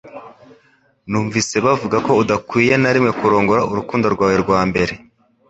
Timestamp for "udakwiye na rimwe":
2.21-3.11